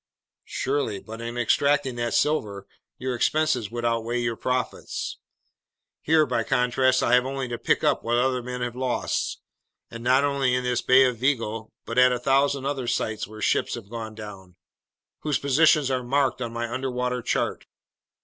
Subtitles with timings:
[0.49, 2.65] "Surely, but in extracting that silver,
[2.97, 5.19] your expenses would outweigh your profits.
[6.01, 9.41] Here, by contrast, I have only to pick up what other men have lost,
[9.91, 13.43] and not only in this Bay of Vigo but at a thousand other sites where
[13.43, 14.55] ships have gone down,
[15.19, 17.67] whose positions are marked on my underwater chart.